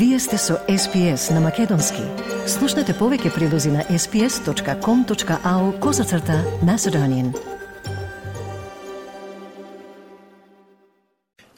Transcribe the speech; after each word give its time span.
Вие 0.00 0.18
сте 0.18 0.38
со 0.38 0.54
SPS 0.68 1.30
на 1.30 1.40
Македонски. 1.40 2.00
Слушнете 2.48 2.94
повеќе 2.96 3.34
прилози 3.34 3.68
на 3.68 3.82
sps.com.au 3.84 5.64
козацрта 5.78 6.38
на 6.64 6.78
Седонин. 6.78 7.34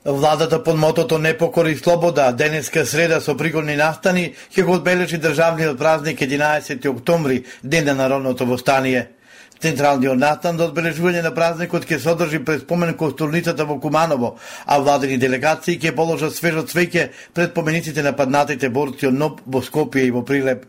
Владата 0.04 0.58
под 0.64 0.76
мотото 0.76 1.18
не 1.18 1.38
покори 1.38 1.76
слобода, 1.76 2.32
денеска 2.32 2.86
среда 2.86 3.20
со 3.20 3.36
пригодни 3.38 3.76
настани, 3.78 4.34
ќе 4.50 4.66
го 4.66 4.74
одбележи 4.74 5.22
државниот 5.22 5.78
празник 5.78 6.18
11 6.18 6.88
октомври, 6.90 7.44
ден 7.62 7.84
на 7.84 7.94
народното 7.94 8.46
востание. 8.46 9.21
Централниот 9.62 10.18
настан 10.18 10.56
за 10.58 10.66
одбележување 10.66 11.20
на 11.22 11.30
празникот 11.34 11.84
ќе 11.86 12.00
содржи 12.02 12.40
пред 12.42 12.64
спомен 12.64 12.96
костурницата 12.98 13.62
во 13.64 13.76
Куманово, 13.80 14.32
а 14.66 14.78
владени 14.82 15.20
делегации 15.22 15.78
ќе 15.78 15.94
положат 15.94 16.34
свежо 16.34 16.64
цвеќе 16.66 17.08
пред 17.34 17.54
помениците 17.54 18.02
на 18.02 18.12
паднатите 18.12 18.68
борци 18.68 19.06
од 19.06 19.14
НОП 19.14 19.40
во 19.46 19.62
Скопје 19.62 20.08
и 20.08 20.10
во 20.10 20.24
Прилеп. 20.26 20.66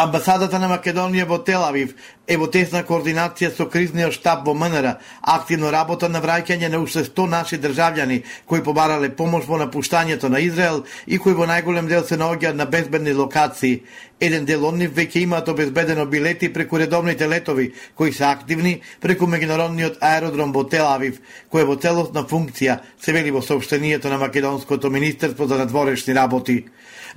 Амбасадата 0.00 0.58
на 0.58 0.72
Македонија 0.72 1.28
во 1.28 1.36
Телавив 1.38 1.92
е 2.26 2.36
во 2.40 2.46
тесна 2.48 2.80
координација 2.88 3.50
со 3.52 3.66
кризниот 3.68 4.14
штаб 4.16 4.46
во 4.46 4.54
МНР, 4.56 4.94
активно 5.20 5.70
работа 5.72 6.08
на 6.08 6.22
враќање 6.24 6.70
на 6.72 6.80
уште 6.80 7.04
100 7.04 7.26
наши 7.28 7.58
државјани 7.60 8.22
кои 8.48 8.62
побарале 8.64 9.10
помош 9.16 9.44
во 9.44 9.58
напуштањето 9.60 10.30
на 10.32 10.40
Израел 10.40 10.84
и 11.06 11.18
кои 11.18 11.34
во 11.34 11.44
најголем 11.50 11.88
дел 11.88 12.04
се 12.04 12.16
наоѓаат 12.16 12.56
на 12.56 12.66
безбедни 12.66 13.12
локации. 13.12 13.82
Еден 14.20 14.46
дел 14.48 14.64
од 14.64 14.78
нив 14.78 14.94
веќе 14.96 15.24
имаат 15.26 15.48
обезбедено 15.48 16.06
билети 16.06 16.52
преку 16.52 16.78
редовните 16.78 17.28
летови 17.28 17.72
кои 17.94 18.12
се 18.12 18.24
активни 18.24 18.80
преку 19.00 19.26
меѓународниот 19.26 19.98
аеродром 20.00 20.52
во 20.52 20.64
Тел 20.64 20.86
Авив. 20.86 21.20
кој 21.52 21.60
е 21.60 21.64
во 21.64 21.76
целосна 21.76 22.24
функција, 22.24 22.80
се 23.00 23.12
вели 23.12 23.30
во 23.30 23.42
сообштението 23.42 24.08
на 24.08 24.18
Македонското 24.18 24.90
министерство 24.90 25.46
за 25.46 25.58
надворешни 25.58 26.14
работи. 26.14 26.64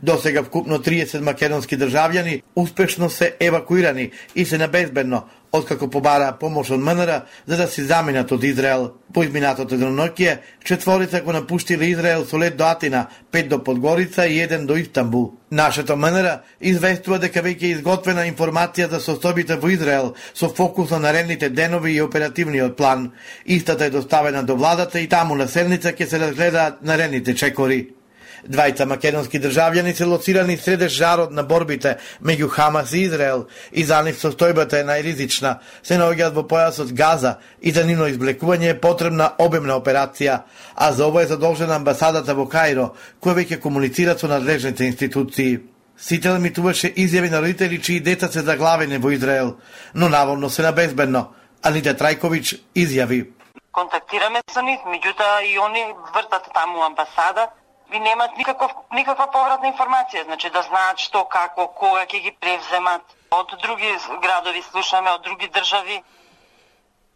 До 0.03 0.17
сега 0.17 0.43
вкупно 0.43 0.77
30 0.79 1.21
македонски 1.21 1.77
државјани 1.77 2.41
успешно 2.55 3.09
се 3.09 3.35
евакуирани 3.39 4.11
и 4.35 4.45
се 4.45 4.57
на 4.57 4.67
безбедно, 4.97 5.23
откако 5.51 5.87
побараа 5.89 6.37
помош 6.39 6.71
од 6.71 6.79
МНР 6.79 7.21
за 7.45 7.57
да 7.57 7.67
се 7.67 7.83
заминат 7.83 8.31
од 8.31 8.43
Израел. 8.43 8.91
По 9.13 9.23
изминатото 9.23 9.77
деноноќие, 9.77 10.37
четворица 10.63 11.21
го 11.21 11.31
напуштиле 11.31 11.85
Израел 11.85 12.25
со 12.25 12.37
лет 12.37 12.57
до 12.57 12.65
Атина, 12.65 13.07
пет 13.31 13.49
до 13.49 13.63
Подгорица 13.63 14.27
и 14.27 14.39
еден 14.41 14.65
до 14.67 14.75
Истанбул. 14.75 15.31
Нашето 15.51 15.95
МНР 15.95 16.41
известува 16.61 17.19
дека 17.19 17.41
веќе 17.41 17.71
изготвена 17.77 18.27
информација 18.27 18.89
за 18.89 18.99
состојбите 18.99 19.59
во 19.59 19.69
Израел 19.69 20.13
со 20.33 20.49
фокус 20.49 20.89
на 20.91 20.99
наредните 20.99 21.49
денови 21.49 21.93
и 21.93 22.01
оперативниот 22.01 22.77
план. 22.77 23.11
Истата 23.45 23.85
е 23.85 23.89
доставена 23.89 24.43
до 24.43 24.55
владата 24.55 24.99
и 24.99 25.07
таму 25.07 25.35
на 25.35 25.47
седница 25.47 25.93
ќе 25.93 26.05
се 26.05 26.19
разгледаат 26.19 26.83
наредните 26.83 27.35
чекори. 27.35 27.96
Двајца 28.45 28.85
македонски 28.85 29.39
државјани 29.39 29.93
се 29.95 30.05
лоцирани 30.05 30.57
среде 30.57 30.89
жарот 30.89 31.31
на 31.31 31.43
борбите 31.43 31.97
меѓу 32.21 32.49
Хамас 32.49 32.93
и 32.93 33.01
Израел 33.07 33.47
и 33.71 33.83
за 33.83 34.01
нив 34.03 34.19
состојбата 34.21 34.81
е 34.81 34.85
најризична. 34.85 35.57
Се 35.83 35.97
наоѓаат 35.97 36.35
во 36.35 36.43
појасот 36.43 36.93
Газа 36.93 37.37
и 37.61 37.71
за 37.71 37.85
нивно 37.85 38.07
извлекување 38.07 38.69
е 38.73 38.79
потребна 38.81 39.31
обемна 39.37 39.79
операција, 39.79 40.41
а 40.75 40.91
за 40.91 41.07
ова 41.07 41.23
е 41.23 41.31
задолжена 41.31 41.75
амбасадата 41.75 42.35
во 42.35 42.45
Каиро, 42.45 42.93
која 43.21 43.41
веќе 43.41 43.59
комуницира 43.59 44.17
со 44.17 44.27
надлежните 44.27 44.85
институции. 44.85 45.59
Сите 45.97 46.29
емитуваше 46.29 46.91
изјави 46.93 47.31
на 47.31 47.41
родители 47.41 47.81
чии 47.81 47.99
деца 47.99 48.27
се 48.27 48.41
заглавени 48.45 48.97
во 48.97 49.11
Израел, 49.11 49.55
но 49.95 50.09
наволно 50.09 50.49
се 50.49 50.61
на 50.61 50.71
безбедно. 50.71 51.33
Анита 51.63 51.95
Трајковиќ 51.97 52.59
изјави. 52.75 53.25
Контактираме 53.71 54.41
со 54.53 54.61
нив, 54.61 54.79
меѓутоа 54.85 55.41
и 55.45 55.57
они 55.57 55.83
вртат 56.13 56.49
таму 56.53 56.83
амбасада, 56.85 57.49
ви 57.89 57.99
немат 57.99 58.37
никаков, 58.37 58.71
никаква 58.91 59.27
повратна 59.31 59.71
информација, 59.71 60.25
значи 60.25 60.49
да 60.49 60.61
знаат 60.61 60.99
што, 60.99 61.23
како, 61.25 61.67
кога 61.67 62.05
ќе 62.05 62.21
ги 62.21 62.31
превземат. 62.31 63.01
Од 63.31 63.55
други 63.61 63.89
градови 64.21 64.61
слушаме, 64.61 65.11
од 65.11 65.21
други 65.21 65.47
држави. 65.47 66.03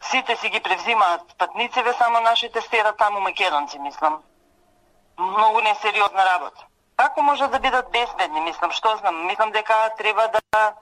Сите 0.01 0.35
си 0.35 0.49
ги 0.49 0.59
превзимаат 0.59 1.37
патнициве, 1.37 1.93
само 1.93 2.21
нашите 2.21 2.61
стера 2.61 2.93
таму 2.93 3.19
македонци, 3.19 3.79
мислам. 3.79 4.21
Многу 5.17 5.61
несериозна 5.61 6.25
работа. 6.25 6.65
Како 6.97 7.21
може 7.21 7.47
да 7.47 7.59
бидат 7.59 7.91
безбедни, 7.91 8.41
мислам, 8.41 8.71
што 8.71 8.97
знам? 8.97 9.25
Мислам 9.25 9.51
дека 9.51 9.89
треба 9.97 10.27
да 10.27 10.73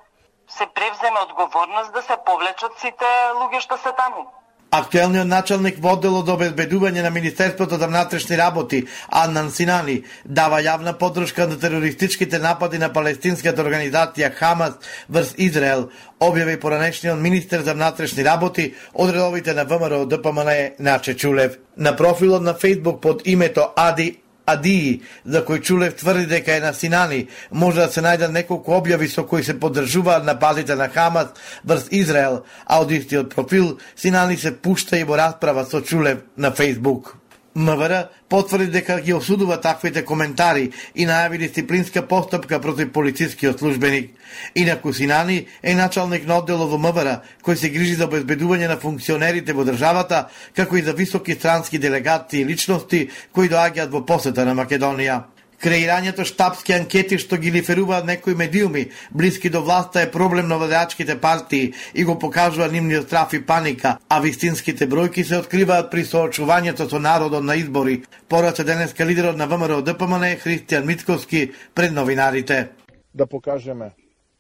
се 0.48 0.66
превземе 0.68 1.20
одговорност 1.20 1.94
да 1.94 2.02
се 2.02 2.18
повлечат 2.26 2.80
сите 2.80 3.10
луѓе 3.40 3.60
што 3.60 3.78
се 3.78 3.92
таму. 3.92 4.26
Актуелниот 4.72 5.26
началник 5.26 5.80
во 5.82 5.96
одделот 5.96 6.28
за 6.28 6.36
да 6.36 6.38
обезбедување 6.38 7.02
на 7.02 7.10
Министерството 7.10 7.80
за 7.82 7.88
внатрешни 7.88 8.38
работи, 8.38 8.84
Аннан 9.10 9.50
Синани, 9.52 10.04
дава 10.26 10.60
јавна 10.62 10.94
поддршка 10.94 11.48
на 11.50 11.58
терористичките 11.58 12.38
напади 12.40 12.78
на 12.78 12.92
палестинската 12.94 13.66
организација 13.66 14.30
Хамас 14.30 14.78
врз 15.10 15.34
Израел, 15.38 15.90
објави 16.22 16.60
поранешниот 16.62 17.18
министер 17.18 17.66
за 17.66 17.74
внатрешни 17.74 18.24
работи 18.24 18.74
од 18.94 19.10
редовите 19.10 19.58
на 19.58 19.66
ВМРО 19.66 20.06
ДПМН 20.06 20.78
Наче 20.80 21.18
Чулев. 21.18 21.58
На 21.78 21.96
профилот 21.96 22.44
на 22.44 22.54
Фейсбук 22.54 23.02
под 23.02 23.28
името 23.28 23.72
Ади 23.76 24.20
Адии, 24.52 25.02
за 25.26 25.44
кој 25.46 25.62
Чулев 25.62 25.96
тврди 26.00 26.26
дека 26.26 26.58
е 26.58 26.64
на 26.64 26.74
Синани, 26.74 27.28
може 27.52 27.82
да 27.82 27.92
се 27.92 28.02
најдат 28.02 28.34
неколку 28.34 28.78
објави 28.78 29.08
со 29.08 29.26
кои 29.28 29.44
се 29.44 29.60
поддржуваат 29.60 30.26
нападите 30.26 30.76
на 30.76 30.90
Хамас 30.90 31.34
врз 31.66 31.88
Израел, 31.92 32.44
а 32.66 32.82
од 32.82 32.92
истиот 32.92 33.36
профил 33.36 33.78
Синани 33.96 34.38
се 34.38 34.56
пушта 34.56 35.00
и 35.00 35.04
во 35.04 35.18
расправа 35.18 35.66
со 35.66 35.82
Чулев 35.82 36.26
на 36.38 36.52
Фейсбук. 36.52 37.16
МВР 37.56 38.10
потврди 38.30 38.72
дека 38.72 39.00
ги 39.02 39.14
осудува 39.14 39.58
таквите 39.62 40.04
коментари 40.06 40.70
и 40.96 41.08
најави 41.08 41.38
дисциплинска 41.38 42.06
постапка 42.08 42.60
против 42.62 42.92
полицискиот 42.94 43.60
службеник. 43.60 44.12
Инаку 44.56 44.94
Синани 44.94 45.48
е 45.64 45.76
началник 45.76 46.28
на 46.28 46.38
одделот 46.38 46.70
во 46.70 46.78
МВР, 46.78 47.22
кој 47.44 47.56
се 47.56 47.70
грижи 47.70 47.96
за 47.96 48.06
обезбедување 48.06 48.68
на 48.70 48.78
функционерите 48.78 49.54
во 49.54 49.66
државата, 49.66 50.30
како 50.56 50.78
и 50.78 50.86
за 50.86 50.94
високи 50.94 51.34
странски 51.34 51.80
делегации 51.80 52.42
и 52.42 52.46
личности 52.46 53.10
кои 53.34 53.50
доаѓаат 53.50 53.90
во 53.90 54.06
посета 54.06 54.46
на 54.46 54.54
Македонија. 54.54 55.39
Креирањето 55.60 56.24
штабски 56.24 56.74
анкети 56.74 57.18
што 57.20 57.38
ги 57.38 57.52
лиферуваат 57.52 58.06
некои 58.08 58.36
медиуми 58.36 58.86
блиски 59.12 59.50
до 59.50 59.62
власта 59.62 60.02
е 60.02 60.12
проблем 60.12 60.48
на 60.48 60.58
владеачките 60.58 61.20
партии 61.20 61.74
и 61.94 62.04
го 62.04 62.20
покажува 62.20 62.68
нивниот 62.72 63.08
страф 63.08 63.34
и 63.34 63.46
паника, 63.46 63.98
а 64.10 64.20
вистинските 64.20 64.88
бројки 64.88 65.24
се 65.24 65.38
откриваат 65.38 65.92
при 65.92 66.06
соочувањето 66.06 66.90
со 66.90 67.00
народот 67.00 67.44
на 67.44 67.56
избори. 67.56 68.04
порача 68.30 68.64
денеска 68.64 69.06
лидерот 69.06 69.38
на 69.38 69.48
ВМРО 69.48 69.82
ДПМН 69.82 70.40
Христијан 70.40 70.86
Митковски 70.86 71.52
пред 71.76 71.94
новинарите. 71.94 72.70
Да 73.14 73.28
покажеме 73.28 73.92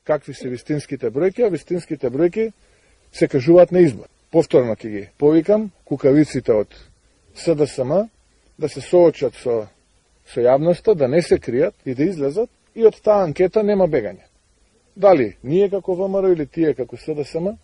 какви 0.04 0.34
се 0.34 0.50
вистинските 0.50 1.12
бројки, 1.12 1.46
а 1.46 1.50
вистинските 1.50 2.10
бројки 2.10 2.52
се 3.12 3.28
кажуваат 3.28 3.72
на 3.72 3.80
избор. 3.80 4.08
Повторно 4.32 4.74
ќе 4.74 4.90
ги 4.90 5.04
повикам 5.18 5.70
кукавиците 5.86 6.54
од 6.54 6.74
СДСМ 7.36 8.08
да 8.60 8.70
се 8.70 8.82
соочат 8.82 9.36
со 9.36 9.68
со 10.34 10.42
јавноста, 10.42 10.96
да 10.96 11.08
не 11.08 11.22
се 11.22 11.40
кријат 11.40 11.74
и 11.86 11.94
да 11.94 12.04
излезат 12.04 12.50
и 12.76 12.86
од 12.86 13.02
таа 13.02 13.24
анкета 13.24 13.64
нема 13.64 13.88
бегање. 13.88 14.26
Дали 14.96 15.36
ние 15.44 15.70
како 15.70 15.96
ВМРО 15.96 16.34
или 16.34 16.46
тие 16.46 16.74
како 16.74 16.98
СДСМ 16.98 17.56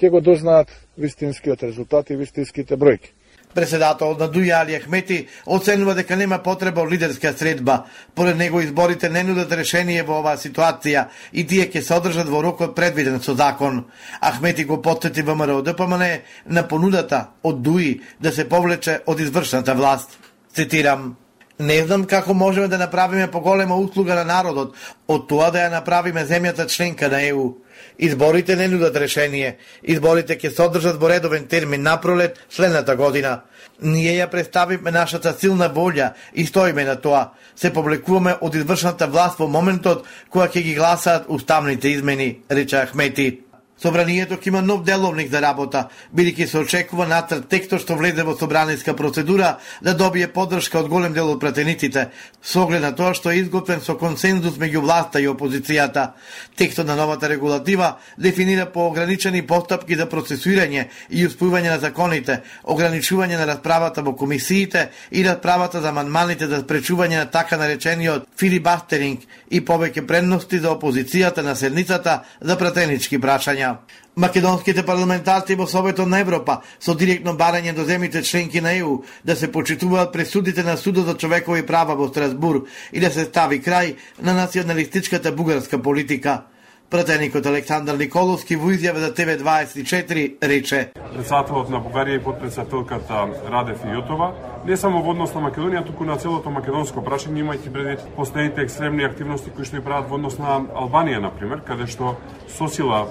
ќе 0.00 0.10
го 0.10 0.20
дознаат 0.20 0.72
вистинскиот 0.98 1.62
резултат 1.62 2.10
и 2.10 2.16
вистинските 2.16 2.76
бројки. 2.76 3.12
Председател 3.54 4.12
на 4.20 4.28
Дуја 4.28 4.60
Али 4.60 4.76
Ахмети 4.76 5.26
оценува 5.46 5.94
дека 5.96 6.16
нема 6.16 6.38
потреба 6.44 6.82
од 6.82 6.90
лидерска 6.92 7.32
средба. 7.32 7.86
Поред 8.14 8.36
него 8.36 8.60
изборите 8.60 9.08
не 9.08 9.22
нудат 9.24 9.52
решение 9.52 10.02
во 10.04 10.18
оваа 10.20 10.36
ситуација 10.36 11.06
и 11.32 11.46
тие 11.46 11.64
ќе 11.72 11.80
се 11.80 11.94
одржат 11.96 12.28
во 12.28 12.42
рокот 12.44 12.74
предвиден 12.76 13.16
со 13.24 13.34
закон. 13.34 13.86
Ахмети 14.20 14.64
го 14.64 14.82
подсети 14.82 15.22
ВМРО 15.22 15.62
ДПМН 15.62 16.04
на 16.46 16.68
понудата 16.68 17.28
од 17.42 17.62
Дуи 17.62 18.00
да 18.20 18.32
се 18.32 18.48
повлече 18.48 19.00
од 19.06 19.20
извршната 19.20 19.74
власт. 19.74 20.18
Цитирам, 20.52 21.16
Не 21.58 21.82
знам 21.86 22.04
како 22.04 22.34
можеме 22.34 22.68
да 22.68 22.78
направиме 22.78 23.30
поголема 23.30 23.76
услуга 23.76 24.14
на 24.14 24.24
народот 24.24 24.74
од 25.08 25.28
тоа 25.28 25.48
да 25.50 25.62
ја 25.64 25.70
направиме 25.72 26.26
земјата 26.28 26.66
членка 26.68 27.08
на 27.08 27.22
ЕУ. 27.24 27.54
Изборите 27.98 28.56
не 28.56 28.68
нудат 28.68 28.96
решение. 28.96 29.56
Изборите 29.82 30.36
ќе 30.36 30.52
се 30.52 30.62
одржат 30.62 31.00
во 31.00 31.08
редовен 31.08 31.46
термин 31.48 31.82
напролет 31.82 32.36
следната 32.50 32.96
година. 32.96 33.40
Ние 33.80 34.18
ја 34.20 34.28
представиме 34.30 34.90
нашата 34.90 35.32
силна 35.32 35.70
волја 35.72 36.12
и 36.34 36.46
стоиме 36.46 36.84
на 36.84 37.00
тоа. 37.00 37.32
Се 37.56 37.72
публикуваме 37.72 38.36
од 38.40 38.54
извршната 38.54 39.06
власт 39.06 39.38
во 39.38 39.48
моментот 39.48 40.04
кога 40.28 40.48
ќе 40.48 40.60
ги 40.60 40.74
гласаат 40.74 41.24
уставните 41.28 41.88
измени, 41.88 42.40
рече 42.50 42.84
Ахмети. 42.84 43.45
Собранието 43.76 44.38
ќе 44.40 44.48
има 44.48 44.62
нов 44.64 44.84
деловник 44.88 45.28
за 45.28 45.42
работа, 45.44 45.82
бидејќи 46.16 46.46
се 46.48 46.60
очекува 46.64 47.04
натрат 47.06 47.44
текстот 47.52 47.82
што 47.82 47.98
влезе 48.00 48.24
во 48.24 48.32
собраниска 48.32 48.94
процедура 48.96 49.58
да 49.84 49.92
добие 49.92 50.30
поддршка 50.32 50.78
од 50.80 50.88
голем 50.88 51.12
дел 51.12 51.28
од 51.34 51.42
пратениците, 51.42 52.06
со 52.40 52.62
оглед 52.64 52.80
на 52.80 52.94
тоа 52.96 53.12
што 53.12 53.34
е 53.34 53.42
изготвен 53.42 53.82
со 53.84 53.98
консензус 54.00 54.56
меѓу 54.56 54.80
власта 54.80 55.20
и 55.20 55.28
опозицијата. 55.28 56.14
Текстот 56.56 56.86
на 56.88 56.96
новата 56.96 57.28
регулатива 57.28 57.98
дефинира 58.16 58.64
поограничени 58.72 59.42
постапки 59.46 59.96
за 59.96 60.08
процесуирање 60.08 60.86
и 61.10 61.26
успојување 61.28 61.74
на 61.74 61.78
законите, 61.78 62.40
ограничување 62.64 63.36
на 63.36 63.44
расправата 63.44 64.00
во 64.00 64.16
комисиите 64.16 64.88
и 65.10 65.26
расправата 65.28 65.84
за 65.84 65.92
манманите 65.92 66.48
за 66.48 66.62
спречување 66.64 67.18
на 67.18 67.28
така 67.28 67.60
наречениот 67.60 68.24
филибастеринг 68.40 69.28
и 69.50 69.60
повеќе 69.60 70.06
предности 70.06 70.64
за 70.64 70.72
опозицијата 70.72 71.44
на 71.44 71.52
седницата 71.54 72.22
за 72.40 72.56
пратенички 72.56 73.20
прашања 73.20 73.65
прашања. 73.66 73.78
Македонските 74.16 74.82
парламентарци 74.82 75.54
во 75.54 75.66
Советот 75.66 76.08
на 76.08 76.20
Европа 76.20 76.62
со 76.78 76.94
директно 76.94 77.36
барање 77.36 77.74
до 77.74 77.84
земите 77.84 78.22
членки 78.22 78.60
на 78.60 78.72
ЕУ 78.72 79.04
да 79.24 79.36
се 79.36 79.52
почитуваат 79.52 80.12
пресудите 80.12 80.62
на 80.62 80.76
Судот 80.76 81.06
за 81.06 81.14
човекови 81.14 81.66
права 81.66 81.94
во 81.94 82.08
Страсбур 82.08 82.66
и 82.92 83.00
да 83.00 83.10
се 83.10 83.24
стави 83.24 83.60
крај 83.62 83.96
на 84.22 84.32
националистичката 84.32 85.32
бугарска 85.32 85.82
политика. 85.82 86.42
Пратеникот 86.90 87.46
Александар 87.46 87.96
Николовски 87.98 88.56
во 88.56 88.70
изјава 88.70 89.02
за 89.02 89.10
ТВ24 89.12 90.36
рече 90.42 90.92
Председателот 90.94 91.68
на 91.68 91.80
Бугарија 91.82 92.20
и 92.20 92.22
подпредседателката 92.22 93.26
Радев 93.50 93.82
и 93.84 93.88
Јотова 93.90 94.30
не 94.66 94.76
само 94.76 95.02
во 95.02 95.10
однос 95.10 95.34
на 95.34 95.40
Македонија, 95.40 95.84
туку 95.86 96.04
на 96.04 96.16
целото 96.16 96.50
македонско 96.50 97.02
прашање, 97.02 97.42
имајќи 97.42 97.72
предвид 97.72 98.06
последните 98.16 98.62
екстремни 98.62 99.04
активности 99.04 99.50
кои 99.50 99.64
што 99.64 99.76
ја 99.76 99.82
прават 99.82 100.08
во 100.08 100.14
однос 100.14 100.38
на 100.38 100.60
Албанија, 100.74 101.20
например, 101.20 101.60
каде 101.66 101.86
што 101.90 102.16
сосила 102.48 103.08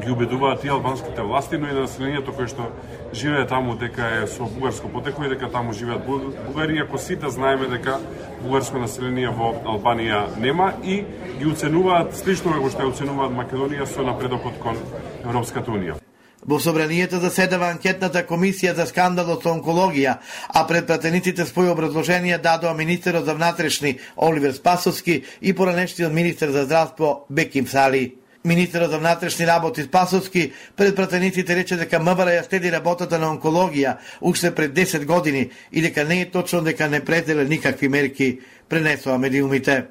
ги 0.00 0.10
убедуваат 0.10 0.64
и 0.64 0.68
албанските 0.68 1.22
власти, 1.22 1.58
но 1.58 1.68
и 1.68 1.72
населението 1.72 2.32
кое 2.32 2.48
што 2.48 2.70
живее 3.12 3.46
таму 3.46 3.76
дека 3.76 4.22
е 4.22 4.26
со 4.26 4.44
бугарско 4.44 4.88
потекло 4.88 5.24
и 5.24 5.28
дека 5.28 5.50
таму 5.50 5.72
живеат 5.72 6.06
бугари, 6.06 6.78
ако 6.78 6.98
сите 6.98 7.28
знаеме 7.28 7.68
дека 7.68 7.98
бугарско 8.42 8.78
население 8.78 9.28
во 9.28 9.52
Албанија 9.64 10.38
нема 10.40 10.72
и 10.84 11.04
ги 11.38 11.46
оценуваат 11.46 12.16
слично 12.16 12.52
како 12.52 12.70
што 12.70 12.86
ја 12.86 12.94
оценуваат 12.94 13.36
Македонија 13.36 13.86
со 13.86 14.02
напредокот 14.02 14.56
кон 14.62 14.80
Европската 15.24 15.70
Унија. 15.70 16.00
Во 16.42 16.58
собранието 16.58 17.20
заседава 17.22 17.68
анкетната 17.70 18.24
комисија 18.26 18.72
за 18.74 18.86
скандалот 18.88 19.44
со 19.44 19.52
онкологија, 19.52 20.16
а 20.48 20.64
пред 20.66 20.88
пратениците 20.88 21.46
своји 21.46 21.70
образложенија 21.70 22.40
дадоа 22.42 22.74
министерот 22.74 23.24
за 23.24 23.34
внатрешни 23.34 23.98
Оливер 24.16 24.52
Спасовски 24.52 25.22
и 25.40 25.54
поранешниот 25.54 26.12
министер 26.12 26.50
за 26.50 26.64
здравство 26.64 27.26
Беким 27.30 27.66
Сали. 27.66 28.21
Министерот 28.44 28.90
за 28.90 28.98
внатрешни 28.98 29.46
работи 29.46 29.82
Спасовски 29.82 30.52
пред 30.76 30.96
пратениците 30.96 31.56
рече 31.56 31.76
дека 31.76 32.00
МВР 32.02 32.30
ја 32.34 32.42
следи 32.42 32.72
работата 32.72 33.18
на 33.18 33.30
онкологија 33.30 33.96
уште 34.20 34.50
пред 34.54 34.72
10 34.74 35.04
години 35.06 35.50
и 35.72 35.82
дека 35.82 36.04
не 36.04 36.20
е 36.20 36.30
точно 36.30 36.60
дека 36.60 36.88
не 36.88 37.04
пределе 37.04 37.44
никакви 37.44 37.88
мерки, 37.88 38.38
пренесоа 38.68 39.18
медиумите. 39.18 39.84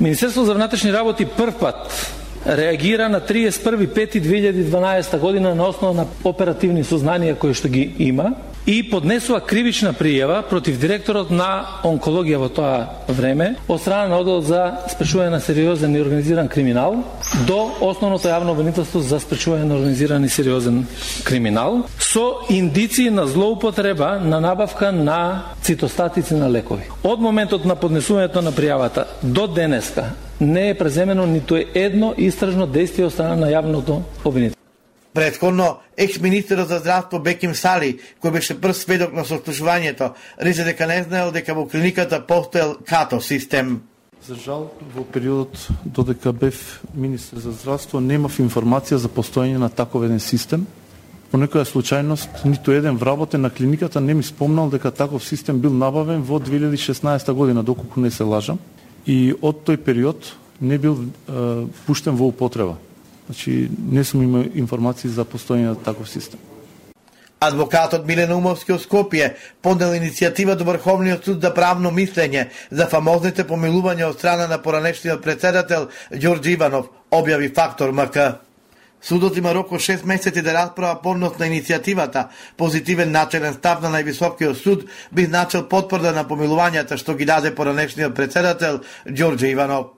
Министерството 0.00 0.46
за 0.46 0.54
внатрешни 0.54 0.92
работи 0.92 1.26
прв 1.26 1.58
пат 1.60 2.12
реагира 2.46 3.08
на 3.08 3.20
31.5.2012 3.20 5.18
година 5.18 5.54
на 5.54 5.68
основа 5.68 5.94
на 5.94 6.06
оперативни 6.24 6.84
сознанија 6.84 7.38
кои 7.38 7.54
што 7.54 7.68
ги 7.68 7.94
има 7.98 8.32
и 8.68 8.82
поднесува 8.84 9.40
кривична 9.40 9.94
пријава 9.96 10.42
против 10.44 10.76
директорот 10.76 11.30
на 11.32 11.80
онкологија 11.88 12.36
во 12.36 12.48
тоа 12.52 13.06
време 13.08 13.54
од 13.64 13.80
страна 13.80 14.10
на 14.12 14.18
одел 14.20 14.42
за 14.44 14.60
спречување 14.92 15.32
на 15.32 15.40
сериозен 15.40 15.96
и 15.96 16.02
организиран 16.02 16.50
криминал 16.52 16.98
до 17.48 17.56
основното 17.80 18.28
јавно 18.28 18.52
обвинителство 18.52 19.00
за 19.00 19.22
спречување 19.24 19.64
на 19.64 19.78
организиран 19.78 20.24
и 20.24 20.28
сериозен 20.28 20.82
криминал 21.24 21.86
со 21.96 22.26
индиции 22.50 23.08
на 23.10 23.26
злоупотреба 23.26 24.18
на 24.20 24.40
набавка 24.40 24.92
на 24.92 25.54
цитостатици 25.62 26.34
на 26.34 26.52
лекови. 26.52 26.90
Од 27.02 27.24
моментот 27.24 27.64
на 27.64 27.76
поднесувањето 27.76 28.44
на 28.44 28.52
пријавата 28.52 29.08
до 29.22 29.46
денеска 29.46 30.10
не 30.40 30.68
е 30.70 30.78
преземено 30.78 31.26
ниту 31.26 31.56
едно 31.74 32.12
истражно 32.18 32.66
действие 32.66 33.08
од 33.08 33.16
страна 33.16 33.36
на 33.36 33.48
јавното 33.48 34.02
обвинителство. 34.24 34.57
Предходно, 35.14 35.76
екс-министерот 35.96 36.68
за 36.68 36.78
здравство 36.78 37.18
Беким 37.18 37.54
Сали, 37.54 37.98
кој 38.22 38.30
беше 38.30 38.54
прв 38.60 38.76
сведок 38.76 39.14
на 39.16 39.24
сослушувањето, 39.24 40.12
рече 40.38 40.64
дека 40.64 40.86
не 40.86 41.02
знаел 41.02 41.32
дека 41.32 41.54
во 41.54 41.64
клиниката 41.66 42.20
постоел 42.20 42.76
като 42.84 43.20
систем. 43.20 43.80
За 44.26 44.34
жал, 44.34 44.70
во 44.94 45.04
периодот 45.04 45.68
додека 45.84 46.32
бев 46.32 46.82
министер 46.94 47.38
за 47.38 47.52
здравство, 47.52 48.00
немав 48.00 48.38
информација 48.38 49.00
за 49.00 49.08
постоење 49.08 49.58
на 49.58 49.70
таков 49.70 50.04
еден 50.04 50.20
систем. 50.20 50.66
По 51.30 51.38
некоја 51.38 51.64
случајност, 51.64 52.44
ниту 52.44 52.72
еден 52.72 52.96
вработен 52.96 53.40
на 53.40 53.50
клиниката 53.50 54.00
не 54.00 54.14
ми 54.14 54.22
спомнал 54.22 54.70
дека 54.70 54.90
таков 54.90 55.24
систем 55.24 55.60
бил 55.60 55.72
набавен 55.72 56.22
во 56.22 56.40
2016 56.40 57.32
година, 57.32 57.62
доколку 57.62 58.00
не 58.00 58.10
се 58.10 58.22
лажам. 58.24 58.58
И 59.06 59.32
од 59.40 59.64
тој 59.64 59.76
период 59.76 60.36
не 60.60 60.78
бил 60.78 60.98
е, 61.28 61.66
пуштен 61.86 62.16
во 62.16 62.28
употреба. 62.28 62.76
Значи, 63.28 63.70
не 63.92 64.04
сум 64.04 64.22
имал 64.22 64.44
информации 64.54 65.10
за 65.12 65.24
постојање 65.28 65.74
на 65.74 65.74
таков 65.76 66.08
систем. 66.08 66.40
Адвокатот 67.44 68.06
Милен 68.08 68.32
Умовски 68.32 68.72
од 68.72 68.80
Скопје 68.82 69.34
подел 69.62 69.92
иницијатива 69.94 70.56
до 70.56 70.64
Врховниот 70.64 71.28
суд 71.28 71.44
за 71.44 71.52
правно 71.54 71.92
мислење 71.92 72.48
за 72.70 72.88
фамозните 72.88 73.44
помилувања 73.44 74.08
од 74.08 74.16
страна 74.16 74.46
на 74.48 74.58
поранешниот 74.58 75.20
председател 75.22 75.90
Ѓорѓи 76.10 76.56
Иванов, 76.56 76.88
објави 77.12 77.52
Фактор 77.54 77.92
МК. 77.92 78.40
Судот 79.02 79.36
има 79.36 79.52
рок 79.54 79.76
од 79.76 79.84
6 79.84 80.08
месеци 80.08 80.42
да 80.42 80.56
расправа 80.56 81.02
поднос 81.02 81.36
на 81.38 81.46
иницијативата. 81.52 82.24
Позитивен 82.56 83.12
начелен 83.12 83.54
став 83.54 83.84
на 83.84 83.92
највисокиот 83.92 84.56
суд 84.56 84.88
би 85.12 85.28
значил 85.28 85.68
потврда 85.68 86.16
на 86.16 86.24
помилувањата 86.24 86.96
што 86.96 87.14
ги 87.14 87.28
даде 87.28 87.54
поранешниот 87.54 88.16
председател 88.16 88.80
Ѓорѓе 89.06 89.52
Иванов. 89.52 89.97